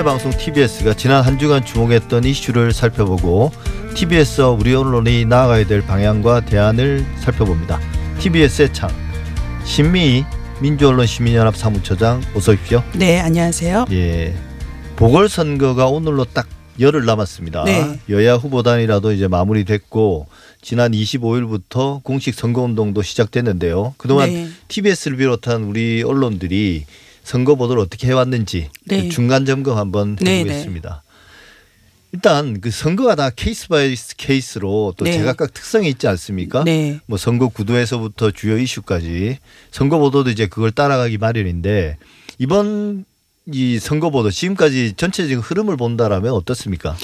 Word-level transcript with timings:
미래방송 0.00 0.30
TBS가 0.30 0.94
지난 0.94 1.22
한 1.22 1.38
주간 1.38 1.62
주목했던 1.62 2.24
이슈를 2.24 2.72
살펴보고 2.72 3.52
TBS와 3.94 4.48
우리 4.48 4.74
언론이 4.74 5.26
나아가야 5.26 5.66
될 5.66 5.82
방향과 5.82 6.46
대안을 6.46 7.04
살펴봅니다. 7.18 7.78
TBS의 8.18 8.72
창 8.72 8.88
신미 9.64 10.24
민주언론 10.62 11.06
시민연합 11.06 11.54
사무처장 11.54 12.22
어서 12.34 12.52
오십시오. 12.52 12.82
네, 12.94 13.20
안녕하세요. 13.20 13.86
예, 13.90 14.34
보궐선거가 14.96 15.88
오늘로 15.88 16.24
딱 16.24 16.48
열흘 16.80 17.04
남았습니다. 17.04 17.64
네. 17.64 18.00
여야 18.08 18.36
후보단이라도 18.36 19.12
이제 19.12 19.28
마무리됐고 19.28 20.28
지난 20.62 20.92
25일부터 20.92 22.02
공식 22.02 22.34
선거운동도 22.34 23.02
시작됐는데요. 23.02 23.94
그동안 23.98 24.30
네. 24.30 24.48
TBS를 24.68 25.18
비롯한 25.18 25.64
우리 25.64 26.02
언론들이 26.02 26.86
선거 27.30 27.54
보도를 27.54 27.80
어떻게 27.80 28.08
해왔는지 28.08 28.70
네. 28.86 29.04
그 29.04 29.08
중간 29.08 29.46
점검 29.46 29.78
한번 29.78 30.16
네, 30.16 30.40
해보겠습니다. 30.40 31.04
일단 32.10 32.60
그 32.60 32.72
선거가 32.72 33.14
다 33.14 33.30
case 33.30 33.68
by 33.68 33.94
case로 34.16 34.94
또 34.96 35.04
네. 35.04 35.12
제각각 35.12 35.54
특성이 35.54 35.88
있지 35.90 36.08
않습니까? 36.08 36.64
네. 36.64 36.98
뭐 37.06 37.16
선거 37.16 37.46
구도에서부터 37.46 38.32
주요 38.32 38.58
이슈까지 38.58 39.38
선거 39.70 40.00
보도도 40.00 40.30
이제 40.30 40.48
그걸 40.48 40.72
따라가기 40.72 41.18
마련인데 41.18 41.98
이번 42.38 43.04
이 43.46 43.78
선거 43.78 44.10
보도 44.10 44.32
지금까지 44.32 44.94
전체적인 44.96 45.38
흐름을 45.38 45.76
본다라면 45.76 46.32
어떻습니까? 46.32 46.96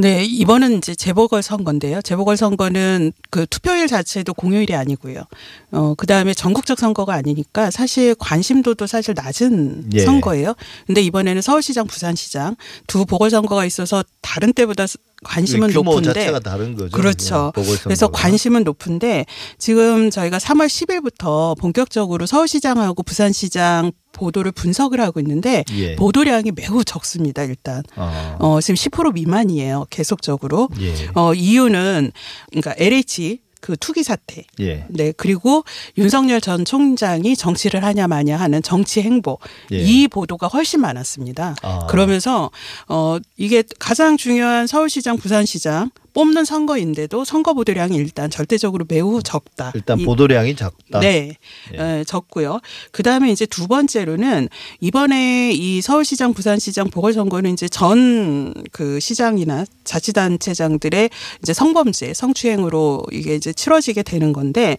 네, 0.00 0.24
이번은 0.24 0.78
이제 0.78 0.94
재보궐 0.94 1.42
선거인데요. 1.42 2.00
재보궐 2.02 2.36
선거는 2.36 3.12
그 3.30 3.46
투표일 3.46 3.88
자체도 3.88 4.32
공휴일이 4.32 4.72
아니고요. 4.72 5.24
어, 5.72 5.94
그 5.96 6.06
다음에 6.06 6.34
전국적 6.34 6.78
선거가 6.78 7.14
아니니까 7.14 7.72
사실 7.72 8.14
관심도도 8.14 8.86
사실 8.86 9.14
낮은 9.16 9.90
예. 9.94 10.04
선거예요. 10.04 10.54
근데 10.86 11.02
이번에는 11.02 11.42
서울시장, 11.42 11.88
부산시장 11.88 12.54
두 12.86 13.06
보궐 13.06 13.30
선거가 13.30 13.64
있어서 13.64 14.04
다른 14.22 14.52
때보다 14.52 14.86
관심은 15.24 15.72
높은데 15.72 16.12
자체가 16.12 16.38
다른 16.38 16.76
거죠. 16.76 16.96
그렇죠. 16.96 17.50
보궐선거가. 17.56 17.82
그래서 17.82 18.06
관심은 18.06 18.62
높은데 18.62 19.26
지금 19.58 20.10
저희가 20.10 20.38
3월 20.38 20.68
10일부터 20.68 21.58
본격적으로 21.58 22.24
서울시장하고 22.26 23.02
부산시장 23.02 23.90
보도를 24.18 24.50
분석을 24.52 25.00
하고 25.00 25.20
있는데 25.20 25.64
예. 25.74 25.94
보도량이 25.94 26.52
매우 26.56 26.84
적습니다. 26.84 27.44
일단 27.44 27.82
아, 27.94 28.36
어, 28.40 28.60
지금 28.60 28.74
10% 28.74 29.14
미만이에요. 29.14 29.86
계속적으로. 29.90 30.68
예. 30.80 30.92
어, 31.14 31.34
이유는 31.34 32.10
그러니까 32.50 32.74
LH 32.76 33.40
그 33.60 33.76
투기 33.76 34.02
사태. 34.02 34.44
예. 34.60 34.86
네. 34.88 35.12
그리고 35.16 35.64
윤석열 35.96 36.40
전 36.40 36.64
총장이 36.64 37.36
정치를 37.36 37.84
하냐 37.84 38.06
마냐 38.06 38.36
하는 38.36 38.62
정치 38.62 39.02
행보. 39.02 39.38
예. 39.72 39.78
이 39.78 40.08
보도가 40.08 40.48
훨씬 40.48 40.80
많았습니다. 40.80 41.56
아. 41.62 41.86
그러면서 41.88 42.50
어 42.88 43.18
이게 43.36 43.62
가장 43.78 44.16
중요한 44.16 44.66
서울시장, 44.66 45.16
부산시장 45.16 45.90
뽑는 46.18 46.44
선거인데도 46.44 47.24
선거 47.24 47.54
보도량이 47.54 47.94
일단 47.96 48.28
절대적으로 48.28 48.84
매우 48.88 49.22
적다. 49.22 49.70
일단 49.76 50.00
이- 50.00 50.04
보도량이 50.04 50.56
작다. 50.56 50.98
네, 50.98 51.36
예. 51.74 51.78
에, 52.00 52.02
적고요. 52.04 52.58
그 52.90 53.04
다음에 53.04 53.30
이제 53.30 53.46
두 53.46 53.68
번째로는 53.68 54.48
이번에 54.80 55.52
이 55.52 55.80
서울시장, 55.80 56.34
부산시장 56.34 56.90
보궐선거는 56.90 57.52
이제 57.52 57.68
전 57.68 58.52
그 58.72 58.98
시장이나 58.98 59.64
자치단체장들의 59.84 61.10
이제 61.42 61.52
성범죄, 61.54 62.14
성추행으로 62.14 63.04
이게 63.12 63.36
이제 63.36 63.52
치러지게 63.52 64.02
되는 64.02 64.32
건데 64.32 64.76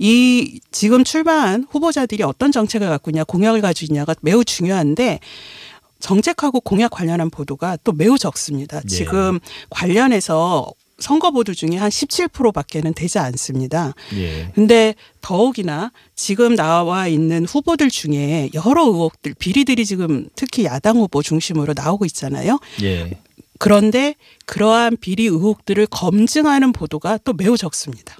이 0.00 0.58
지금 0.72 1.04
출마한 1.04 1.66
후보자들이 1.70 2.24
어떤 2.24 2.50
정책을 2.50 2.88
갖고 2.88 3.10
있냐, 3.12 3.22
공약을 3.22 3.60
가지고 3.60 3.92
있냐가 3.92 4.14
매우 4.22 4.44
중요한데 4.44 5.20
정책하고 6.00 6.60
공약 6.60 6.90
관련한 6.90 7.28
보도가 7.30 7.76
또 7.84 7.92
매우 7.92 8.16
적습니다. 8.18 8.78
예. 8.84 8.88
지금 8.88 9.38
관련해서 9.68 10.72
선거 11.00 11.30
보도 11.30 11.54
중에 11.54 11.76
한 11.76 11.90
17%밖에는 11.90 12.94
되지 12.94 13.18
않습니다. 13.18 13.94
예. 14.14 14.52
근데 14.54 14.94
더욱이나 15.20 15.92
지금 16.14 16.54
나와 16.54 17.08
있는 17.08 17.44
후보들 17.44 17.90
중에 17.90 18.50
여러 18.54 18.84
의혹들, 18.84 19.34
비리들이 19.38 19.84
지금 19.84 20.28
특히 20.36 20.64
야당 20.64 20.98
후보 20.98 21.22
중심으로 21.22 21.74
나오고 21.74 22.04
있잖아요. 22.06 22.58
예. 22.82 23.18
그런데 23.58 24.14
그러한 24.46 24.96
비리 25.00 25.26
의혹들을 25.26 25.86
검증하는 25.86 26.72
보도가 26.72 27.18
또 27.24 27.32
매우 27.32 27.56
적습니다. 27.56 28.16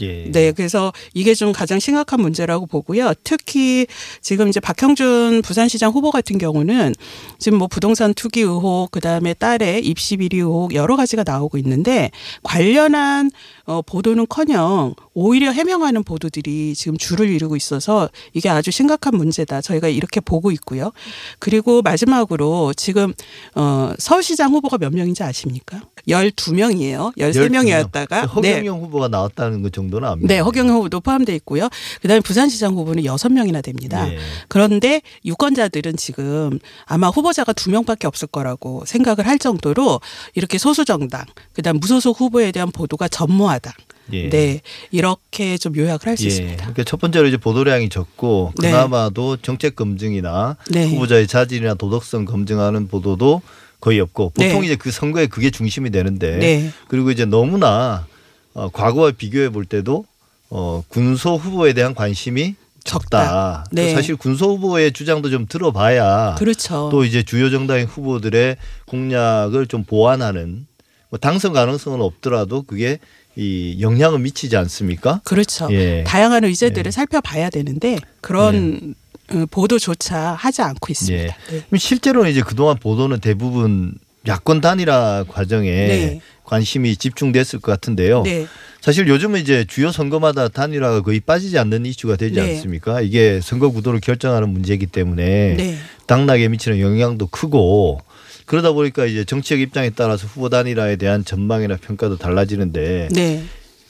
예. 0.00 0.30
네, 0.30 0.52
그래서 0.52 0.92
이게 1.12 1.34
좀 1.34 1.52
가장 1.52 1.78
심각한 1.78 2.20
문제라고 2.20 2.66
보고요. 2.66 3.12
특히 3.22 3.86
지금 4.20 4.48
이제 4.48 4.60
박형준 4.60 5.42
부산시장 5.42 5.92
후보 5.92 6.10
같은 6.10 6.38
경우는 6.38 6.94
지금 7.38 7.58
뭐 7.58 7.68
부동산 7.68 8.14
투기 8.14 8.40
의혹, 8.40 8.90
그 8.90 9.00
다음에 9.00 9.34
딸의 9.34 9.84
입시 9.86 10.16
비리 10.16 10.38
의혹 10.38 10.74
여러 10.74 10.96
가지가 10.96 11.24
나오고 11.24 11.58
있는데 11.58 12.10
관련한 12.42 13.30
어, 13.66 13.80
보도는커녕 13.82 14.94
오히려 15.14 15.50
해명하는 15.50 16.02
보도들이 16.02 16.74
지금 16.74 16.98
줄을 16.98 17.28
이루고 17.30 17.56
있어서 17.56 18.10
이게 18.32 18.48
아주 18.48 18.70
심각한 18.70 19.16
문제다. 19.16 19.60
저희가 19.60 19.88
이렇게 19.88 20.20
보고 20.20 20.50
있고요. 20.50 20.92
그리고 21.38 21.82
마지막으로 21.82 22.74
지금 22.74 23.12
어, 23.54 23.92
서울시장 23.98 24.52
후보가 24.52 24.78
몇 24.78 24.92
명인지 24.92 25.22
아십니까? 25.22 25.82
12명이에요. 26.08 27.16
13명이었다가 27.16 28.34
허경영 28.34 28.80
후보가 28.82 29.08
나왔다는 29.08 29.62
것 29.62 29.72
정도는 29.84 30.08
압니다. 30.08 30.28
네, 30.28 30.40
허경영 30.40 30.76
후보도 30.76 31.00
포함되어 31.00 31.34
있고요. 31.36 31.68
그다음에 32.02 32.20
부산시장 32.20 32.74
후보는 32.74 33.04
여섯 33.04 33.30
명이나 33.30 33.60
됩니다. 33.60 34.10
예. 34.12 34.18
그런데 34.48 35.02
유권자들은 35.24 35.96
지금 35.96 36.58
아마 36.84 37.08
후보자가 37.08 37.52
두 37.52 37.70
명밖에 37.70 38.06
없을 38.06 38.28
거라고 38.28 38.84
생각을 38.86 39.26
할 39.26 39.38
정도로 39.38 40.00
이렇게 40.34 40.58
소수 40.58 40.84
정당, 40.84 41.24
그다음 41.52 41.78
무소속 41.78 42.20
후보에 42.20 42.52
대한 42.52 42.70
보도가 42.70 43.08
전무하다. 43.08 43.72
예. 44.12 44.28
네, 44.28 44.60
이렇게 44.90 45.56
좀 45.56 45.74
요약을 45.76 46.06
할수 46.06 46.24
예. 46.24 46.28
있습니다. 46.28 46.56
그러니까 46.56 46.84
첫 46.84 47.00
번째로 47.00 47.26
이제 47.26 47.36
보도량이 47.36 47.88
적고 47.88 48.52
네. 48.60 48.70
그나마도 48.70 49.38
정책 49.38 49.76
검증이나 49.76 50.56
네. 50.70 50.86
후보자의 50.88 51.26
자질이나 51.26 51.74
도덕성 51.74 52.26
검증하는 52.26 52.88
보도도 52.88 53.40
거의 53.80 54.00
없고 54.00 54.30
보통 54.30 54.60
네. 54.60 54.66
이제 54.66 54.76
그 54.76 54.90
선거에 54.90 55.26
그게 55.26 55.50
중심이 55.50 55.90
되는데 55.90 56.38
네. 56.38 56.70
그리고 56.88 57.10
이제 57.10 57.24
너무나 57.24 58.06
어, 58.54 58.70
과거와 58.70 59.12
비교해 59.12 59.50
볼 59.50 59.64
때도 59.64 60.06
어, 60.50 60.82
군소 60.88 61.36
후보에 61.36 61.72
대한 61.72 61.94
관심이 61.94 62.54
적다. 62.84 63.64
네. 63.72 63.94
사실 63.94 64.14
군소 64.16 64.54
후보의 64.56 64.92
주장도 64.92 65.30
좀 65.30 65.46
들어봐야 65.48 66.36
그렇죠. 66.38 66.88
또 66.92 67.04
이제 67.04 67.22
주요 67.22 67.50
정당의 67.50 67.86
후보들의 67.86 68.56
공약을 68.86 69.66
좀 69.66 69.84
보완하는 69.84 70.66
뭐 71.08 71.18
당선 71.18 71.52
가능성은 71.52 72.00
없더라도 72.00 72.62
그게 72.62 72.98
이 73.36 73.78
영향을 73.80 74.20
미치지 74.20 74.56
않습니까? 74.56 75.20
그렇죠. 75.24 75.68
예. 75.72 76.04
다양한 76.06 76.44
의제들을 76.44 76.92
살펴봐야 76.92 77.50
되는데 77.50 77.98
그런 78.20 78.94
어, 79.32 79.44
보도조차 79.50 80.34
하지 80.34 80.62
않고 80.62 80.88
있습니다. 80.90 81.36
예. 81.52 81.76
실제로는 81.76 82.30
이제 82.30 82.42
그동안 82.42 82.76
보도는 82.76 83.20
대부분 83.20 83.94
야권 84.26 84.60
단일화 84.60 85.24
과정에 85.28 85.70
네. 85.70 86.20
관심이 86.44 86.96
집중됐을 86.96 87.60
것 87.60 87.72
같은데요. 87.72 88.22
네. 88.22 88.46
사실 88.80 89.08
요즘은 89.08 89.40
이제 89.40 89.64
주요 89.66 89.90
선거마다 89.90 90.48
단일화가 90.48 91.00
거의 91.02 91.20
빠지지 91.20 91.58
않는 91.58 91.86
이슈가 91.86 92.16
되지 92.16 92.40
네. 92.40 92.56
않습니까? 92.56 93.00
이게 93.00 93.40
선거 93.42 93.70
구도를 93.70 94.00
결정하는 94.00 94.50
문제이기 94.50 94.86
때문에 94.86 95.54
네. 95.56 95.76
당락에 96.06 96.48
미치는 96.48 96.80
영향도 96.80 97.28
크고 97.28 98.00
그러다 98.44 98.72
보니까 98.72 99.06
이제 99.06 99.24
정치적 99.24 99.60
입장에 99.60 99.90
따라서 99.90 100.26
후보 100.26 100.50
단일화에 100.50 100.96
대한 100.96 101.24
전망이나 101.24 101.76
평가도 101.76 102.18
달라지는데 102.18 103.08
네. 103.10 103.42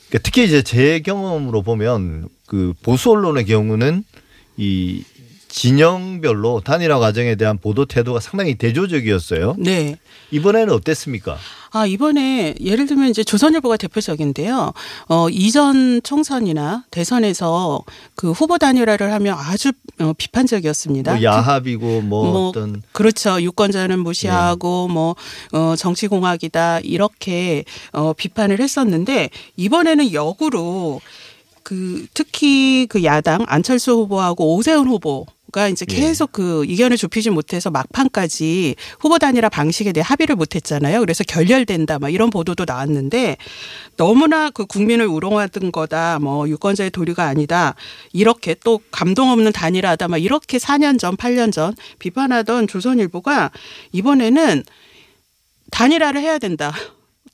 그러니까 0.08 0.18
특히 0.22 0.44
이제 0.44 0.62
제 0.62 1.00
경험으로 1.00 1.62
보면 1.62 2.28
그 2.46 2.72
보수 2.82 3.10
언론의 3.10 3.46
경우는 3.46 4.04
이 4.56 5.02
진영별로 5.54 6.62
단일화 6.64 6.98
과정에 6.98 7.36
대한 7.36 7.58
보도 7.58 7.84
태도가 7.84 8.18
상당히 8.18 8.56
대조적이었어요. 8.56 9.54
네. 9.56 9.96
이번에는 10.32 10.74
어땠습니까? 10.74 11.38
아, 11.70 11.86
이번에 11.86 12.56
예를 12.60 12.86
들면 12.86 13.10
이제 13.10 13.22
조선일보가 13.22 13.76
대표적인데요. 13.76 14.72
어, 15.08 15.28
이전 15.30 16.02
총선이나 16.02 16.86
대선에서 16.90 17.84
그 18.16 18.32
후보 18.32 18.58
단일화를 18.58 19.12
하면 19.12 19.36
아주 19.38 19.70
어, 20.00 20.12
비판적이었습니다. 20.18 21.12
뭐 21.12 21.22
야합이고 21.22 22.00
뭐, 22.00 22.32
뭐 22.32 22.48
어떤 22.48 22.82
그렇죠. 22.90 23.40
유권자는 23.40 24.00
무시하고 24.00 24.88
뭐 24.88 25.14
어, 25.52 25.76
정치 25.76 26.08
공학이다 26.08 26.80
이렇게 26.80 27.64
어, 27.92 28.12
비판을 28.12 28.60
했었는데 28.60 29.30
이번에는 29.56 30.12
역으로 30.12 31.00
그 31.62 32.06
특히 32.12 32.86
그 32.88 33.04
야당 33.04 33.44
안철수 33.46 33.92
후보하고 33.92 34.56
오세훈 34.56 34.88
후보 34.88 35.26
후보가 35.54 35.68
이제 35.68 35.86
예. 35.88 35.94
계속 35.94 36.32
그 36.32 36.64
이견을 36.66 36.96
좁히지 36.96 37.30
못해서 37.30 37.70
막판까지 37.70 38.74
후보 38.98 39.18
단일화 39.18 39.48
방식에 39.48 39.92
대해 39.92 40.04
합의를 40.06 40.34
못했잖아요. 40.34 41.00
그래서 41.00 41.22
결렬된다, 41.24 42.00
막 42.00 42.12
이런 42.12 42.30
보도도 42.30 42.64
나왔는데 42.66 43.36
너무나 43.96 44.50
그 44.50 44.66
국민을 44.66 45.06
우롱하던 45.06 45.72
거다, 45.72 46.18
뭐 46.18 46.48
유권자의 46.48 46.90
도리가 46.90 47.24
아니다, 47.24 47.74
이렇게 48.12 48.56
또 48.64 48.80
감동 48.90 49.30
없는 49.30 49.52
단일화다, 49.52 50.08
막 50.08 50.18
이렇게 50.18 50.58
4년 50.58 50.98
전, 50.98 51.16
8년 51.16 51.52
전 51.52 51.74
비판하던 52.00 52.66
조선일보가 52.66 53.52
이번에는 53.92 54.64
단일화를 55.70 56.20
해야 56.20 56.38
된다. 56.38 56.72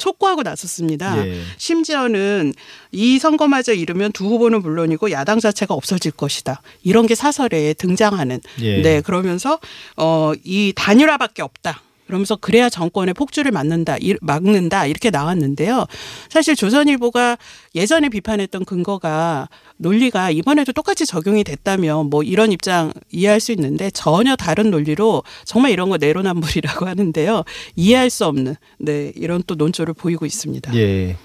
촉구하고 0.00 0.42
나섰습니다. 0.42 1.24
예. 1.26 1.40
심지어는 1.58 2.52
이 2.90 3.18
선거마저 3.20 3.72
이르면 3.72 4.10
두 4.12 4.24
후보는 4.26 4.62
물론이고 4.62 5.12
야당 5.12 5.38
자체가 5.38 5.72
없어질 5.74 6.10
것이다. 6.10 6.60
이런 6.82 7.06
게 7.06 7.14
사설에 7.14 7.74
등장하는. 7.74 8.40
예. 8.62 8.82
네, 8.82 9.00
그러면서 9.00 9.60
어 9.96 10.32
이 10.44 10.72
단일화밖에 10.74 11.42
없다. 11.42 11.82
그러면서 12.10 12.34
그래야 12.34 12.68
정권의 12.68 13.14
폭주를 13.14 13.52
막는다, 13.52 13.96
이- 14.00 14.16
막는다 14.20 14.86
이렇게 14.86 15.10
나왔는데요. 15.10 15.86
사실 16.28 16.56
조선일보가 16.56 17.38
예전에 17.76 18.08
비판했던 18.08 18.64
근거가 18.64 19.48
논리가 19.76 20.32
이번에도 20.32 20.72
똑같이 20.72 21.06
적용이 21.06 21.44
됐다면 21.44 22.10
뭐 22.10 22.22
이런 22.24 22.50
입장 22.50 22.92
이해할 23.12 23.38
수 23.38 23.52
있는데 23.52 23.90
전혀 23.92 24.34
다른 24.34 24.70
논리로 24.72 25.22
정말 25.44 25.70
이런 25.70 25.88
거 25.88 25.96
내로남불이라고 25.98 26.86
하는데요. 26.88 27.44
이해할 27.76 28.10
수 28.10 28.26
없는 28.26 28.56
네 28.78 29.12
이런 29.14 29.42
또 29.46 29.54
논조를 29.54 29.94
보이고 29.94 30.26
있습니다. 30.26 30.74
예. 30.74 31.16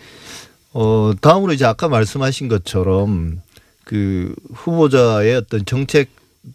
어, 0.74 1.14
다음으로 1.20 1.54
이제 1.54 1.66
아까 1.66 1.88
말씀하신 1.90 2.48
것처럼 2.48 3.42
그 3.86 4.36
후보자의 4.54 5.36
어떤 5.36 5.66
정책 5.66 6.10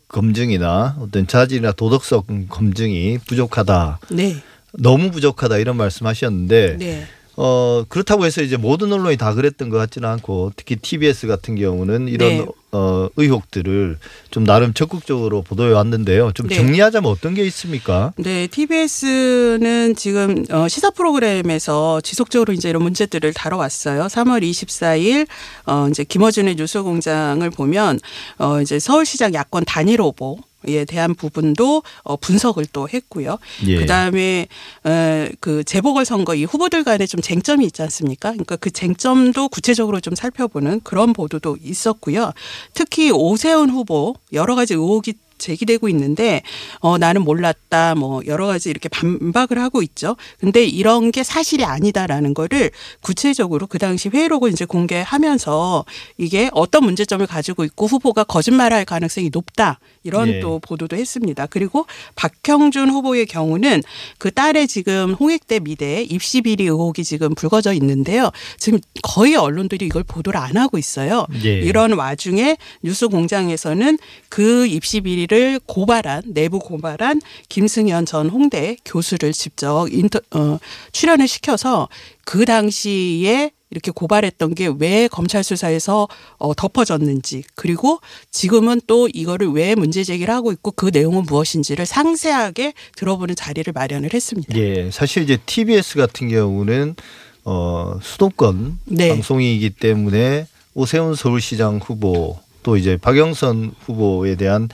검증이나 0.08 0.96
어떤 1.00 1.26
자질이나 1.26 1.72
도덕성 1.72 2.46
검증이 2.48 3.18
부족하다. 3.26 4.00
네, 4.10 4.36
너무 4.72 5.10
부족하다 5.10 5.58
이런 5.58 5.76
말씀하셨는데 5.76 6.76
네, 6.78 7.06
어 7.42 7.86
그렇다고 7.88 8.26
해서 8.26 8.42
이제 8.42 8.58
모든 8.58 8.92
언론이 8.92 9.16
다 9.16 9.32
그랬던 9.32 9.70
것 9.70 9.78
같지는 9.78 10.06
않고 10.10 10.52
특히 10.56 10.76
TBS 10.76 11.26
같은 11.26 11.56
경우는 11.56 12.08
이런 12.08 12.28
네. 12.28 12.46
어 12.70 13.08
의혹들을 13.16 13.96
좀 14.30 14.44
나름 14.44 14.74
적극적으로 14.74 15.40
보도해 15.40 15.72
왔는데요. 15.72 16.32
좀 16.32 16.48
네. 16.48 16.56
정리하자면 16.56 17.10
어떤 17.10 17.32
게 17.32 17.42
있습니까? 17.46 18.12
네, 18.18 18.46
TBS는 18.46 19.94
지금 19.96 20.44
어, 20.50 20.68
시사 20.68 20.90
프로그램에서 20.90 22.02
지속적으로 22.02 22.52
이제 22.52 22.68
이런 22.68 22.82
문제들을 22.82 23.32
다뤄왔어요. 23.32 24.02
3월 24.02 24.42
24일 24.42 25.26
어 25.64 25.88
이제 25.88 26.04
김어준의 26.04 26.56
뉴스공장을 26.56 27.48
보면 27.48 28.00
어 28.36 28.60
이제 28.60 28.78
서울시장 28.78 29.32
야권 29.32 29.64
단일 29.64 30.02
후보 30.02 30.38
에 30.66 30.84
대한 30.84 31.14
부분도 31.14 31.82
어 32.02 32.16
분석을 32.16 32.66
또 32.72 32.86
했고요. 32.88 33.38
예. 33.66 33.76
그다음에 33.76 34.46
어그 34.84 35.64
재보궐 35.64 36.04
선거 36.04 36.34
이 36.34 36.44
후보들 36.44 36.84
간에 36.84 37.06
좀 37.06 37.22
쟁점이 37.22 37.64
있지 37.64 37.80
않습니까? 37.82 38.32
그러니까 38.32 38.56
그 38.56 38.70
쟁점도 38.70 39.48
구체적으로 39.48 40.00
좀 40.00 40.14
살펴보는 40.14 40.80
그런 40.84 41.14
보도도 41.14 41.56
있었고요. 41.62 42.32
특히 42.74 43.10
오세훈 43.10 43.70
후보 43.70 44.14
여러 44.32 44.54
가지 44.54 44.74
의혹이 44.74 45.14
제기되고 45.40 45.88
있는데 45.88 46.42
어 46.78 46.98
나는 46.98 47.22
몰랐다 47.22 47.96
뭐 47.96 48.22
여러 48.26 48.46
가지 48.46 48.70
이렇게 48.70 48.88
반박을 48.88 49.58
하고 49.58 49.82
있죠. 49.82 50.16
근데 50.38 50.64
이런 50.64 51.10
게 51.10 51.24
사실이 51.24 51.64
아니다라는 51.64 52.34
거를 52.34 52.70
구체적으로 53.00 53.66
그 53.66 53.78
당시 53.78 54.08
회의록을 54.08 54.52
이제 54.52 54.64
공개하면서 54.64 55.84
이게 56.18 56.50
어떤 56.52 56.84
문제점을 56.84 57.26
가지고 57.26 57.64
있고 57.64 57.86
후보가 57.86 58.24
거짓말할 58.24 58.84
가능성이 58.84 59.30
높다 59.32 59.80
이런 60.02 60.28
예. 60.28 60.40
또 60.40 60.58
보도도 60.60 60.96
했습니다. 60.96 61.46
그리고 61.46 61.86
박형준 62.14 62.90
후보의 62.90 63.26
경우는 63.26 63.82
그 64.18 64.30
딸의 64.30 64.68
지금 64.68 65.14
홍익대 65.14 65.60
미대 65.60 66.02
입시 66.02 66.42
비리 66.42 66.64
의혹이 66.64 67.04
지금 67.04 67.34
불거져 67.34 67.72
있는데요. 67.74 68.30
지금 68.58 68.78
거의 69.02 69.36
언론들이 69.36 69.86
이걸 69.86 70.04
보도를 70.04 70.38
안 70.38 70.56
하고 70.56 70.78
있어요. 70.78 71.26
예. 71.44 71.60
이런 71.60 71.92
와중에 71.92 72.56
뉴스 72.82 73.08
공장에서는 73.08 73.98
그 74.28 74.66
입시 74.66 75.00
비리 75.00 75.26
를 75.30 75.60
고발한 75.64 76.24
내부 76.26 76.58
고발한 76.58 77.20
김승현 77.48 78.04
전 78.04 78.28
홍대 78.30 78.76
교수를 78.84 79.32
직접 79.32 79.86
인터 79.88 80.18
어, 80.32 80.58
출연을 80.90 81.28
시켜서 81.28 81.88
그 82.24 82.44
당시에 82.44 83.52
이렇게 83.70 83.92
고발했던 83.92 84.56
게 84.56 84.68
왜 84.80 85.06
검찰 85.06 85.44
수사에서 85.44 86.08
어, 86.38 86.52
덮어졌는지 86.54 87.44
그리고 87.54 88.00
지금은 88.32 88.80
또 88.88 89.08
이거를 89.12 89.48
왜 89.52 89.76
문제 89.76 90.02
제기를 90.02 90.34
하고 90.34 90.50
있고 90.50 90.72
그 90.72 90.90
내용은 90.92 91.22
무엇인지를 91.22 91.86
상세하게 91.86 92.72
들어보는 92.96 93.36
자리를 93.36 93.72
마련을 93.72 94.12
했습니다. 94.12 94.56
예, 94.56 94.90
사실 94.90 95.22
이제 95.22 95.38
TBS 95.46 95.96
같은 95.96 96.28
경우는 96.28 96.96
어 97.44 98.00
수도권 98.02 98.80
네. 98.86 99.10
방송이기 99.10 99.70
때문에 99.70 100.48
오세훈 100.74 101.14
서울시장 101.14 101.78
후보 101.82 102.38
또 102.62 102.76
이제 102.76 102.96
박영선 102.96 103.74
후보에 103.86 104.34
대한 104.34 104.68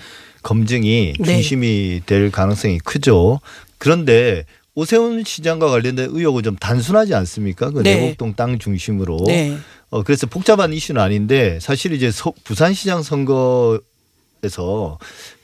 검증이 0.51 1.15
네. 1.19 1.25
중심이 1.25 2.03
될 2.07 2.31
가능성이 2.31 2.79
크죠. 2.79 3.41
그런데 3.79 4.45
오세훈 4.77 5.25
시장과 5.25 5.69
관련된 5.71 6.11
의혹은 6.13 6.45
좀 6.45 6.55
단순하지 6.55 7.15
않습니까? 7.17 7.71
그 7.71 7.83
네. 7.83 7.97
내곡동 7.97 8.35
땅 8.35 8.57
중심으로. 8.61 9.25
네. 9.27 9.57
어 9.91 10.05
그래서 10.05 10.29
복잡한 10.29 10.73
이슈는 10.73 11.01
아닌데 11.01 11.59
사실 11.61 11.93
이제 11.93 12.13
서- 12.13 12.33
부산시장 12.45 13.03
선거에서 13.03 13.81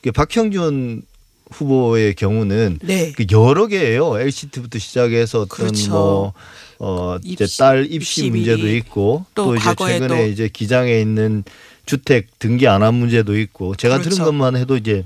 그 0.01 0.11
박형준 0.13 1.01
후보의 1.51 2.15
경우는 2.15 2.79
네. 2.81 3.11
그 3.11 3.25
여러 3.31 3.67
개예요. 3.67 4.17
LCT부터 4.17 4.79
시작해서 4.79 5.41
어떤 5.41 5.57
그렇죠. 5.67 5.91
뭐 5.91 6.33
어, 6.79 7.17
이제 7.25 7.45
딸 7.59 7.85
입시 7.85 7.95
입시 8.27 8.29
문제도. 8.29 8.67
있고 8.67 9.25
또 9.35 9.45
또, 9.47 9.55
이제 9.57 9.75
최근에 9.77 10.07
또- 10.07 10.25
이제 10.27 10.47
기장에 10.51 10.99
있는 11.01 11.43
주택 11.85 12.39
등기 12.39 12.67
안 12.67 12.81
한 12.83 12.93
문제도 12.93 13.37
있고 13.37 13.75
제가 13.75 13.97
그렇죠. 13.97 14.09
들은 14.11 14.25
것만 14.25 14.55
해도 14.55 14.77
이제 14.77 15.05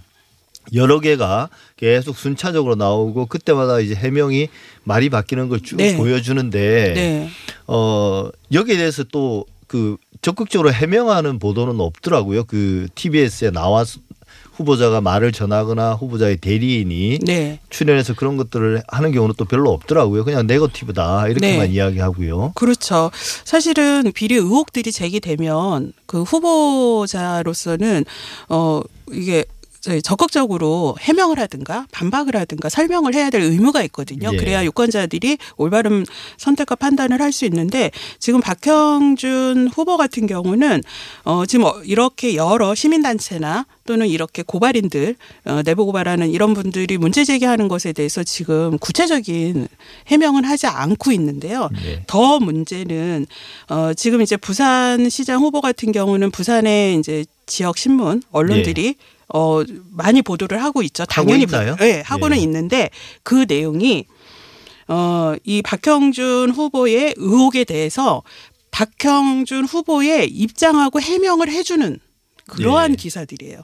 여러 0.73 0.99
개가 0.99 1.49
계속 1.77 2.17
순차적으로 2.17 2.75
나오고 2.75 3.27
그때마다 3.27 3.79
이제 3.79 3.95
해명이 3.95 4.49
말이 4.83 5.09
바뀌는 5.09 5.49
걸쭉 5.49 5.77
네. 5.77 5.95
보여주는데 5.97 6.93
네. 6.93 7.29
어 7.67 8.29
여기에 8.51 8.77
대해서 8.77 9.03
또 9.03 9.45
그 9.67 9.97
적극적으로 10.21 10.71
해명하는 10.71 11.39
보도는 11.39 11.79
없더라고요. 11.79 12.45
그 12.45 12.87
TBS에 12.95 13.51
나와서 13.51 13.99
후보자가 14.57 15.01
말을 15.01 15.31
전하거나 15.31 15.93
후보자의 15.93 16.37
대리인이 16.37 17.19
네. 17.19 17.59
출연해서 17.69 18.15
그런 18.15 18.37
것들을 18.37 18.81
하는 18.87 19.11
경우는 19.11 19.35
또 19.37 19.45
별로 19.45 19.71
없더라고요. 19.71 20.23
그냥 20.23 20.47
네거티브다 20.47 21.27
이렇게만 21.27 21.67
네. 21.67 21.73
이야기하고요. 21.73 22.53
그렇죠. 22.55 23.11
사실은 23.45 24.11
비리 24.13 24.35
의혹들이 24.35 24.91
제기되면 24.91 25.93
그 26.07 26.23
후보자로서는 26.23 28.05
어 28.49 28.81
이게 29.11 29.45
적극적으로 30.03 30.95
해명을 30.99 31.39
하든가 31.39 31.87
반박을 31.91 32.35
하든가 32.35 32.69
설명을 32.69 33.13
해야 33.13 33.29
될 33.29 33.41
의무가 33.41 33.83
있거든요. 33.83 34.31
예. 34.33 34.37
그래야 34.37 34.65
유권자들이 34.65 35.37
올바른 35.55 36.05
선택과 36.37 36.75
판단을 36.75 37.21
할 37.21 37.37
수 37.37 37.45
있는데 37.45 37.91
지금 38.19 38.41
박형준 38.41 39.69
후보 39.73 39.95
같은 39.95 40.27
경우는 40.27 40.81
어 41.23 41.45
지금 41.45 41.65
어, 41.65 41.75
이렇게 41.83 42.35
여러 42.35 42.75
시민단체나 42.75 43.65
또는 43.85 44.07
이렇게 44.07 44.43
고발인들 44.43 45.15
어, 45.45 45.61
내부 45.63 45.85
고발하는 45.85 46.29
이런 46.31 46.53
분들이 46.53 46.97
문제 46.97 47.23
제기하는 47.23 47.67
것에 47.67 47.93
대해서 47.93 48.23
지금 48.23 48.77
구체적인 48.79 49.67
해명은 50.07 50.43
하지 50.43 50.67
않고 50.67 51.11
있는데요. 51.13 51.69
예. 51.85 52.03
더 52.07 52.39
문제는 52.39 53.27
어 53.69 53.93
지금 53.93 54.21
이제 54.21 54.35
부산시장 54.35 55.41
후보 55.41 55.61
같은 55.61 55.91
경우는 55.91 56.31
부산의 56.31 56.97
이제 56.97 57.25
지역 57.45 57.77
신문 57.77 58.21
언론들이 58.31 58.95
어 59.33 59.61
많이 59.91 60.21
보도를 60.21 60.63
하고 60.63 60.81
있죠. 60.83 61.05
당연히 61.05 61.41
예. 61.41 61.43
있나요? 61.43 61.75
네, 61.75 62.01
하고는 62.01 62.37
예. 62.37 62.41
있는데 62.41 62.89
그 63.23 63.45
내용이 63.47 64.05
어이 64.87 65.61
박형준 65.63 66.51
후보의 66.51 67.15
의혹에 67.17 67.63
대해서 67.65 68.23
박형준 68.71 69.65
후보의 69.65 70.29
입장하고 70.29 71.01
해명을 71.01 71.49
해주는 71.49 71.99
그러한 72.47 72.91
예. 72.91 72.95
기사들이에요. 72.95 73.61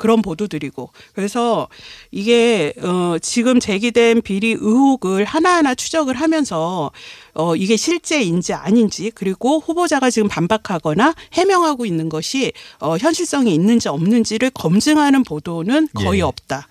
그런 0.00 0.22
보도들이고 0.22 0.90
그래서 1.12 1.68
이게 2.10 2.72
어 2.82 3.18
지금 3.20 3.60
제기된 3.60 4.22
비리 4.22 4.52
의혹을 4.58 5.26
하나하나 5.26 5.74
추적을 5.74 6.14
하면서 6.14 6.90
어 7.34 7.54
이게 7.54 7.76
실제인지 7.76 8.54
아닌지 8.54 9.12
그리고 9.14 9.58
후보자가 9.58 10.08
지금 10.08 10.26
반박하거나 10.28 11.14
해명하고 11.34 11.84
있는 11.84 12.08
것이 12.08 12.52
어 12.80 12.96
현실성이 12.96 13.54
있는지 13.54 13.90
없는지를 13.90 14.48
검증하는 14.50 15.22
보도는 15.22 15.88
거의 15.94 16.20
예. 16.20 16.22
없다. 16.22 16.66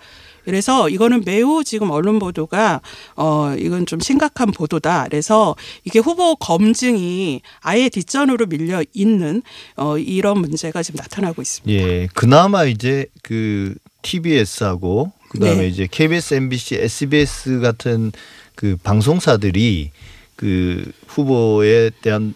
그래서 0.50 0.88
이거는 0.88 1.22
매우 1.24 1.62
지금 1.62 1.90
언론 1.90 2.18
보도가 2.18 2.80
어 3.14 3.54
이건 3.56 3.86
좀 3.86 4.00
심각한 4.00 4.50
보도다. 4.50 5.04
그래서 5.04 5.54
이게 5.84 6.00
후보 6.00 6.34
검증이 6.34 7.40
아예 7.60 7.88
뒷전으로 7.88 8.46
밀려 8.46 8.82
있는 8.92 9.42
어 9.76 9.96
이런 9.96 10.40
문제가 10.40 10.82
지금 10.82 10.98
나타나고 10.98 11.40
있습니다. 11.40 11.72
예, 11.72 12.08
그나마 12.14 12.64
이제 12.64 13.06
그 13.22 13.76
TBS하고 14.02 15.12
그다음에 15.28 15.60
네. 15.60 15.68
이제 15.68 15.86
KBS, 15.88 16.34
MBC, 16.34 16.74
SBS 16.80 17.60
같은 17.60 18.10
그 18.56 18.76
방송사들이 18.82 19.92
그 20.34 20.90
후보에 21.06 21.90
대한 22.02 22.34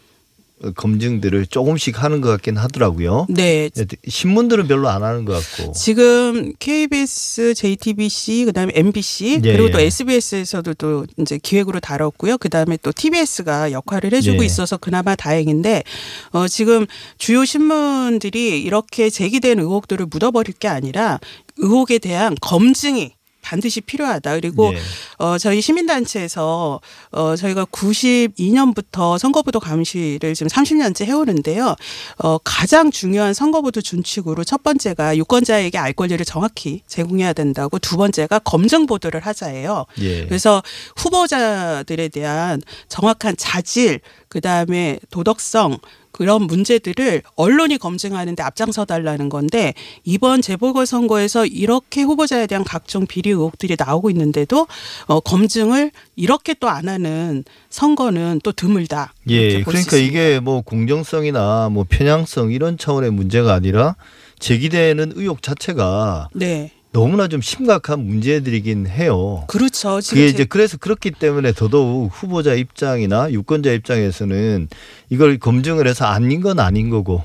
검증들을 0.72 1.46
조금씩 1.46 2.02
하는 2.02 2.20
것 2.20 2.28
같긴 2.30 2.56
하더라고요. 2.56 3.26
네. 3.28 3.70
신문들은 4.06 4.66
별로 4.68 4.88
안 4.88 5.02
하는 5.02 5.24
것 5.24 5.34
같고. 5.34 5.72
지금 5.72 6.52
KBS, 6.58 7.54
JTBC, 7.54 8.46
그다음에 8.46 8.72
MBC 8.74 9.40
예, 9.44 9.52
그리고 9.52 9.70
또 9.70 9.80
예. 9.80 9.86
SBS에서도 9.86 10.74
또 10.74 11.06
이제 11.18 11.38
기획으로 11.38 11.80
다뤘고요. 11.80 12.38
그다음에 12.38 12.78
또 12.82 12.92
TBS가 12.92 13.72
역할을 13.72 14.12
해주고 14.12 14.42
예. 14.42 14.46
있어서 14.46 14.76
그나마 14.76 15.14
다행인데 15.14 15.82
어 16.30 16.48
지금 16.48 16.86
주요 17.18 17.44
신문들이 17.44 18.62
이렇게 18.62 19.10
제기된 19.10 19.58
의혹들을 19.58 20.06
묻어버릴 20.06 20.54
게 20.54 20.68
아니라 20.68 21.20
의혹에 21.58 21.98
대한 21.98 22.34
검증이 22.40 23.12
반드시 23.44 23.80
필요하다. 23.82 24.34
그리고 24.34 24.72
예. 24.72 24.78
어, 25.18 25.38
저희 25.38 25.60
시민단체에서 25.60 26.80
어, 27.12 27.36
저희가 27.36 27.66
92년부터 27.66 29.18
선거보도 29.18 29.60
감시를 29.60 30.34
지금 30.34 30.48
30년째 30.48 31.04
해오는데요. 31.04 31.76
어, 32.18 32.38
가장 32.38 32.90
중요한 32.90 33.34
선거보도 33.34 33.82
준칙으로 33.82 34.42
첫 34.44 34.62
번째가 34.62 35.16
유권자에게 35.18 35.76
알 35.78 35.92
권리를 35.92 36.24
정확히 36.24 36.80
제공해야 36.86 37.34
된다고 37.34 37.78
두 37.78 37.96
번째가 37.96 38.40
검증 38.40 38.86
보도를 38.86 39.20
하자예요. 39.20 39.84
예. 40.00 40.24
그래서 40.26 40.62
후보자들에 40.96 42.08
대한 42.08 42.62
정확한 42.88 43.36
자질, 43.36 44.00
그 44.28 44.40
다음에 44.40 44.98
도덕성, 45.10 45.78
그런 46.14 46.42
문제들을 46.42 47.22
언론이 47.34 47.78
검증하는데 47.78 48.40
앞장서 48.40 48.84
달라는 48.84 49.28
건데 49.28 49.74
이번 50.04 50.42
재보궐 50.42 50.86
선거에서 50.86 51.44
이렇게 51.44 52.02
후보자에 52.02 52.46
대한 52.46 52.62
각종 52.62 53.06
비리 53.06 53.30
의혹들이 53.30 53.74
나오고 53.78 54.10
있는데도 54.10 54.68
어, 55.06 55.20
검증을 55.20 55.90
이렇게 56.14 56.54
또 56.54 56.74
안 56.74 56.88
하는 56.88 57.44
선거는 57.70 58.40
또 58.42 58.52
드물다. 58.52 59.14
예, 59.28 59.62
그러니까. 59.62 59.96
이게 59.96 60.40
뭐 60.40 60.60
공정성이나 60.60 61.68
뭐 61.70 61.84
편향성 61.88 62.52
이런 62.52 62.76
차원의 62.78 63.10
문제가 63.12 63.54
아니라 63.54 63.96
제기되는 64.38 65.12
의혹 65.14 65.42
자체가 65.42 66.28
네, 66.34 66.72
너무나 66.94 67.26
좀 67.26 67.40
심각한 67.42 68.06
문제들이긴 68.06 68.86
해요. 68.86 69.42
그렇죠. 69.48 69.96
그게 69.96 70.02
제- 70.20 70.26
이제 70.28 70.44
그래서 70.44 70.76
그렇기 70.76 71.10
때문에 71.10 71.50
더더욱 71.52 72.08
후보자 72.12 72.54
입장이나 72.54 73.32
유권자 73.32 73.72
입장에서는 73.72 74.68
이걸 75.10 75.38
검증을 75.38 75.88
해서 75.88 76.04
아닌 76.04 76.40
건 76.40 76.60
아닌 76.60 76.90
거고 76.90 77.22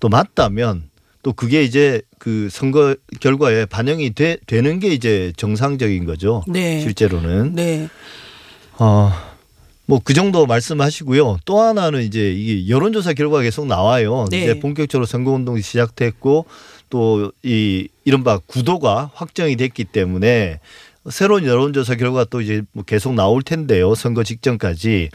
또 0.00 0.08
맞다면 0.08 0.84
또 1.22 1.34
그게 1.34 1.62
이제 1.62 2.00
그 2.18 2.48
선거 2.50 2.96
결과에 3.20 3.66
반영이 3.66 4.14
돼, 4.14 4.38
되는 4.46 4.80
게 4.80 4.88
이제 4.88 5.34
정상적인 5.36 6.06
거죠. 6.06 6.42
네, 6.48 6.80
실제로는. 6.80 7.54
네, 7.54 7.88
어, 8.78 9.12
뭐 9.84 10.00
그 10.02 10.14
정도 10.14 10.46
말씀하시고요. 10.46 11.40
또 11.44 11.60
하나는 11.60 12.02
이제 12.04 12.32
이게 12.32 12.68
여론조사 12.70 13.12
결과가 13.12 13.42
계속 13.42 13.66
나와요. 13.66 14.24
네. 14.30 14.44
이제 14.44 14.60
본격적으로 14.60 15.04
선거운동이 15.04 15.60
시작됐고 15.60 16.46
또이 16.88 17.88
이른바 18.10 18.38
구도가 18.38 19.12
확정이 19.14 19.54
됐기 19.54 19.84
때문에 19.84 20.58
새로운 21.10 21.44
여론조사 21.46 21.94
결과가 21.94 22.24
또 22.24 22.40
이제 22.40 22.62
뭐 22.72 22.82
계속 22.82 23.14
나올 23.14 23.40
텐데요. 23.44 23.94
선거 23.94 24.24
직전까지. 24.24 25.10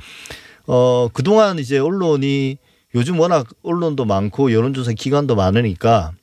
어, 0.68 1.10
그동안 1.12 1.60
이제 1.60 1.78
언론이 1.78 2.58
요즘 2.96 3.20
워낙 3.20 3.48
언론도 3.64 4.06
많고 4.06 4.54
여론조사 4.54 4.94
기관도 4.94 5.36
많으니까 5.36 6.14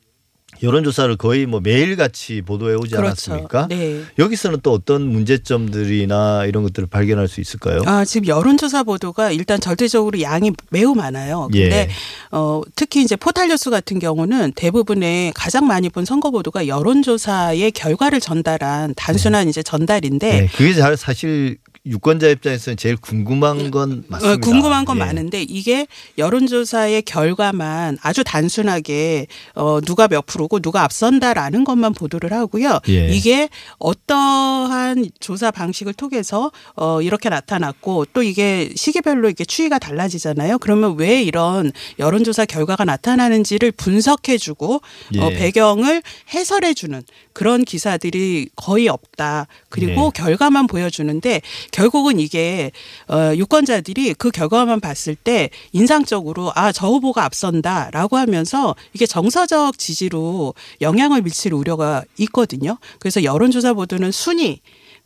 여론조사를 0.62 1.16
거의 1.16 1.46
뭐 1.46 1.60
매일같이 1.60 2.42
보도해 2.42 2.74
오지 2.74 2.90
그렇죠. 2.90 3.06
않았습니까? 3.32 3.66
네. 3.68 4.02
여기서는 4.18 4.60
또 4.62 4.72
어떤 4.72 5.02
문제점들이나 5.08 6.46
이런 6.46 6.62
것들을 6.62 6.88
발견할 6.88 7.28
수 7.28 7.40
있을까요? 7.40 7.82
아, 7.86 8.04
지금 8.04 8.28
여론조사 8.28 8.84
보도가 8.84 9.32
일단 9.32 9.60
절대적으로 9.60 10.20
양이 10.20 10.52
매우 10.70 10.94
많아요. 10.94 11.48
근데 11.52 11.72
예. 11.72 11.88
어, 12.30 12.62
특히 12.76 13.02
이제 13.02 13.16
포탈 13.16 13.48
뉴스 13.48 13.70
같은 13.70 13.98
경우는 13.98 14.52
대부분의 14.52 15.32
가장 15.34 15.66
많이 15.66 15.88
본 15.88 16.04
선거 16.04 16.30
보도가 16.30 16.66
여론조사의 16.66 17.72
결과를 17.72 18.20
전달한 18.20 18.94
단순한 18.94 19.48
이제 19.48 19.62
전달인데 19.62 20.40
네, 20.40 20.46
그게 20.54 20.74
잘 20.74 20.96
사실 20.96 21.56
유권자 21.84 22.28
입장에서는 22.28 22.76
제일 22.76 22.96
궁금한 22.96 23.72
건 23.72 24.04
맞습니다. 24.06 24.34
어, 24.34 24.36
궁금한 24.36 24.84
건 24.84 24.98
예. 24.98 25.00
많은데 25.00 25.42
이게 25.42 25.88
여론조사의 26.16 27.02
결과만 27.02 27.98
아주 28.02 28.22
단순하게 28.22 29.26
어, 29.56 29.80
누가 29.80 30.06
몇 30.06 30.24
프로고 30.24 30.60
누가 30.60 30.84
앞선다라는 30.84 31.64
것만 31.64 31.94
보도를 31.94 32.32
하고요. 32.32 32.78
예. 32.88 33.08
이게 33.08 33.48
어떠한 33.78 35.06
조사 35.18 35.50
방식을 35.50 35.94
통해서 35.94 36.52
어, 36.76 37.02
이렇게 37.02 37.28
나타났고 37.28 38.06
또 38.12 38.22
이게 38.22 38.70
시기별로 38.76 39.28
이게 39.28 39.44
추이가 39.44 39.80
달라지잖아요. 39.80 40.58
그러면 40.58 40.94
왜 40.98 41.20
이런 41.20 41.72
여론조사 41.98 42.44
결과가 42.44 42.84
나타나는지를 42.84 43.72
분석해주고 43.72 44.74
어, 44.74 44.80
예. 45.14 45.34
배경을 45.34 46.02
해설해주는 46.32 47.02
그런 47.32 47.64
기사들이 47.64 48.50
거의 48.54 48.88
없다. 48.88 49.48
그리고 49.68 50.12
예. 50.14 50.22
결과만 50.22 50.68
보여주는데 50.68 51.40
결국은 51.72 52.20
이게 52.20 52.70
어, 53.08 53.32
유권자들이 53.34 54.14
그 54.14 54.30
결과만 54.30 54.78
봤을 54.80 55.16
때 55.16 55.50
인상적으로 55.72 56.52
아 56.54 56.70
저 56.72 56.86
후보가 56.88 57.24
앞선다라고 57.24 58.16
하면서 58.16 58.74
이게 58.92 59.04
정서적 59.06 59.78
지지로 59.78 60.54
영향을 60.80 61.22
미칠 61.22 61.52
우려가 61.52 62.04
있거든요. 62.18 62.78
그래서 62.98 63.24
여론조사 63.24 63.74
보도는 63.74 64.12
순위 64.12 64.60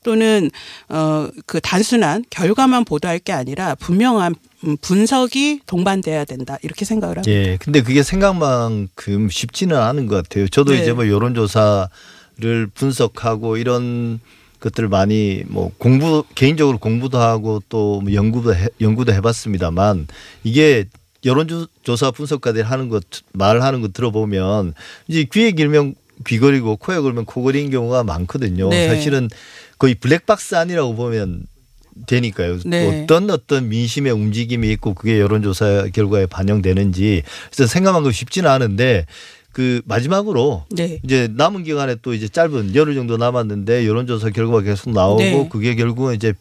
또는 0.05 0.51
어 0.89 1.29
그 1.47 1.61
단순한 1.61 2.25
결과만 2.31 2.85
보도할 2.85 3.19
게 3.19 3.33
아니라 3.33 3.75
분명한 3.77 4.35
음, 4.65 4.77
분석이 4.81 5.61
동반돼야 5.67 6.25
된다 6.25 6.59
이렇게 6.63 6.85
생각을 6.85 7.19
합니다. 7.19 7.31
예, 7.33 7.57
근데 7.61 7.83
그게 7.83 8.03
생각만큼 8.03 9.29
쉽지는 9.31 9.77
않은 9.77 10.07
것 10.07 10.17
같아요. 10.17 10.49
저도 10.49 10.73
네. 10.73 10.83
이제 10.83 10.93
뭐 10.93 11.09
여론조사를 11.09 12.69
분석하고 12.75 13.57
이런 13.57 14.21
것들을 14.61 14.89
많이 14.89 15.43
뭐 15.49 15.71
공부 15.79 16.25
개인적으로 16.35 16.79
공부도 16.79 17.19
하고 17.19 17.63
또뭐 17.69 18.13
연구도 18.13 18.55
해, 18.55 18.69
연구도 18.81 19.13
해봤습니다만 19.13 20.09
이게 20.45 20.87
여론조사 21.25 22.13
분석가들이 22.13 22.63
하는 22.63 22.89
것 22.89 23.05
말하는 23.33 23.81
거 23.81 23.89
들어보면 23.89 24.75
이제 25.09 25.25
귀에 25.25 25.53
길면 25.53 25.95
귀걸이고 26.27 26.77
코에 26.77 27.01
걸면 27.01 27.25
코걸이인 27.27 27.71
경우가 27.71 28.05
많거든요. 28.05 28.69
네. 28.69 28.89
사실은 28.89 29.29
거의 29.79 29.95
블랙박스 29.95 30.55
아니라고 30.55 30.95
보면 30.95 31.47
되니까요. 32.07 32.59
네. 32.65 33.05
어떤 33.05 33.31
어떤 33.31 33.69
민심의 33.69 34.13
움직임이 34.13 34.71
있고 34.73 34.95
그게 34.95 35.19
여론조사 35.19 35.89
결과에 35.93 36.27
반영되는지 36.27 37.23
그래서 37.51 37.73
생각한 37.73 38.03
거 38.03 38.13
쉽지는 38.13 38.51
않은데 38.51 39.07
그 39.57 39.81
마지막으로 39.87 40.67
네. 40.69 41.01
이제 41.03 41.31
남은 41.35 41.65
기간에 41.65 41.97
또 42.03 42.13
이제 42.13 42.29
짧은 42.29 42.75
열흘 42.75 42.95
정도 42.95 43.17
남았는데 43.17 43.87
여론조사 43.87 44.29
결과가 44.29 44.61
계속 44.61 44.91
나오고 44.91 45.19
네. 45.19 45.49
그게 45.51 45.75
결국은 45.75 46.15
이제 46.15 46.35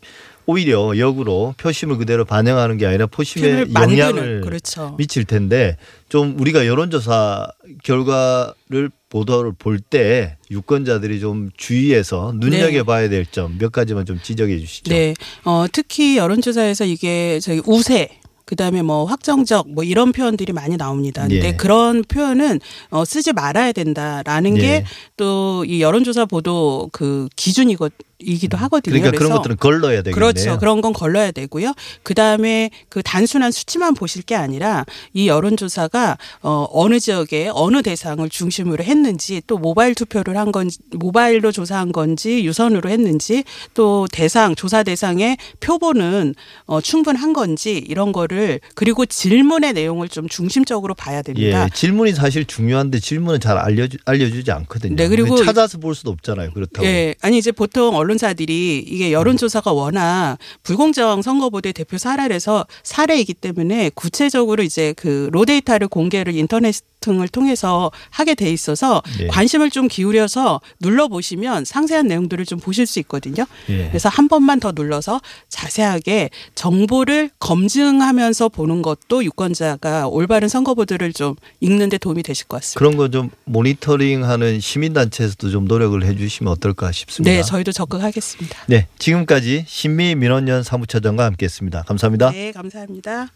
오히려 0.46 0.98
역으로 0.98 1.56
표심을 1.58 1.98
그대로 1.98 2.26
반영하는 2.26 2.78
게 2.78 2.86
아니라 2.86 3.06
표심에 3.06 3.68
영향을 3.74 4.42
그렇죠. 4.42 4.96
미칠 4.98 5.24
텐데 5.24 5.78
좀 6.10 6.36
우리가 6.38 6.68
여론조사 6.68 7.48
결과를 7.86 8.90
보도를 9.10 9.54
볼 9.58 9.80
때 9.80 10.36
유권자들이 10.52 11.22
좀 11.22 11.52
주의해서 11.56 12.34
눈여겨봐야 12.36 13.08
될 13.08 13.26
점 13.32 13.58
몇 13.58 13.72
가지만 13.72 14.06
좀 14.06 14.20
지적해 14.22 14.60
주시죠. 14.60 14.92
네. 14.92 15.14
어, 15.46 15.68
특히 15.72 16.18
여론조사에서 16.18 16.84
이게 16.84 17.40
저희 17.40 17.62
우세 17.66 18.10
그다음에 18.46 18.82
뭐 18.82 19.06
확정적 19.06 19.72
뭐 19.72 19.84
이런 19.84 20.12
표현들이 20.12 20.54
많이 20.54 20.78
나옵니다. 20.78 21.28
근데 21.28 21.48
예. 21.48 21.56
그런 21.56 22.04
표현은 22.04 22.60
어 22.92 23.04
쓰지 23.04 23.34
말아야 23.34 23.72
된다라는 23.72 24.58
예. 24.58 24.84
게또 25.18 25.66
이 25.66 25.82
여론조사 25.82 26.26
보도 26.26 26.90
그 26.92 27.28
기준이고 27.36 27.90
이기도 28.20 28.58
하거든요. 28.58 28.94
그러니까 28.94 29.18
그런 29.18 29.32
것들은 29.32 29.58
걸러야 29.58 30.02
되겠네요. 30.02 30.14
그렇죠. 30.16 30.58
그런 30.58 30.82
건 30.82 30.94
걸러야 30.94 31.32
되고요. 31.32 31.74
그 32.04 32.14
다음에 32.14 32.70
그 32.90 33.04
단순한 33.04 33.52
수치만 33.52 33.94
보실 33.94 34.22
게 34.22 34.36
아니라 34.36 34.86
이 35.14 35.28
여론조사가 35.28 36.18
어, 36.42 36.68
어느 36.72 37.00
지역에 37.00 37.50
어느 37.54 37.82
대상을 37.82 38.28
중심으로 38.30 38.84
했는지 38.84 39.42
또 39.48 39.58
모바일 39.58 39.96
투표를 39.96 40.38
한 40.38 40.52
건지 40.52 40.80
모바일로 40.92 41.52
조사한 41.52 41.92
건지 41.92 42.46
유선으로 42.46 42.90
했는지 42.90 43.44
또 43.74 44.08
대상 44.12 44.56
조사 44.56 44.84
대상의 44.84 45.38
표본은 45.60 46.36
어, 46.66 46.82
충분한 46.82 47.34
건지 47.34 47.84
이런 47.88 48.12
거를 48.12 48.60
그리고 48.76 49.06
질문의 49.06 49.74
내용을 49.74 50.08
좀 50.08 50.30
중심적으로 50.30 50.94
봐야 50.94 51.22
됩니다. 51.22 51.66
예, 51.66 51.70
질문이 51.74 52.14
사실 52.14 52.46
중요한데 52.46 53.00
질문은 53.00 53.40
잘 53.40 53.58
알려주, 53.58 53.98
알려주지 54.06 54.52
않거든요. 54.52 54.96
네, 54.96 55.08
그리고 55.10 55.44
찾아서 55.44 55.78
볼 55.78 55.96
수도 55.96 56.12
없잖아요. 56.12 56.52
그렇다고. 56.52 56.86
예, 56.88 57.16
아니 57.22 57.38
이제 57.38 57.52
보통 57.52 57.96
언론사들이 58.10 58.86
이게 58.88 59.12
여론조사가 59.12 59.72
워낙 59.74 60.38
불공정 60.64 61.22
선거보도의 61.22 61.74
대표 61.74 61.98
사례라서 61.98 62.66
사례이기 62.84 63.34
때문에 63.34 63.92
구체적으로 63.96 64.64
이제 64.64 64.94
그 64.94 65.26
로 65.32 65.44
데이터를 65.46 65.88
공개를 65.88 66.36
인터넷 66.36 66.76
등을 67.06 67.28
통해서 67.28 67.92
하게 68.10 68.34
돼 68.34 68.52
있어서 68.52 69.04
예. 69.20 69.28
관심을 69.28 69.70
좀 69.70 69.88
기울여서 69.88 70.60
눌러 70.80 71.08
보시면 71.08 71.64
상세한 71.66 72.08
내용들을 72.08 72.44
좀 72.46 72.60
보실 72.60 72.88
수 72.88 72.98
있거든요. 73.00 73.46
예. 73.70 73.88
그래서 73.90 74.10
한 74.10 74.28
번만 74.28 74.60
더 74.60 74.72
눌러서 74.74 75.22
자세하게 75.50 76.32
정보를 76.56 77.30
검증하면서 77.40 78.50
보는 78.50 78.82
것도 78.82 79.24
유권자가 79.24 80.08
올바른 80.08 80.48
선거보드를 80.48 81.14
좀 81.14 81.36
읽는데 81.60 81.98
도움이 82.00 82.24
되실 82.24 82.48
것 82.48 82.58
같습니다. 82.58 82.80
그런 82.80 82.98
거 82.98 83.06
좀 83.16 83.30
모니터링하는 83.46 84.60
시민단체에서도 84.60 85.52
좀 85.52 85.66
노력을 85.66 86.04
해주시면 86.04 86.52
어떨까 86.52 86.92
싶습니다. 86.92 87.32
네, 87.32 87.44
저희도 87.44 87.72
적극하겠습니다. 87.72 88.64
네, 88.68 88.88
지금까지 88.98 89.64
신미 89.68 90.16
민원연 90.16 90.64
사무처장과 90.64 91.24
함께했습니다. 91.24 91.84
감사합니다. 91.84 92.32
네, 92.32 92.52
감사합니다. 92.52 93.28